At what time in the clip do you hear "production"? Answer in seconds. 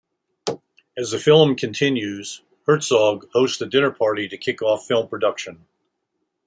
5.07-5.67